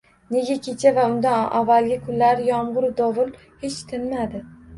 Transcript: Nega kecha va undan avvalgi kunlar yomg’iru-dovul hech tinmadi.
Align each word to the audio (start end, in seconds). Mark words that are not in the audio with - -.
Nega 0.35 0.53
kecha 0.67 0.91
va 0.95 1.03
undan 1.15 1.43
avvalgi 1.59 1.99
kunlar 2.07 2.41
yomg’iru-dovul 2.49 3.31
hech 3.67 3.79
tinmadi. 3.95 4.45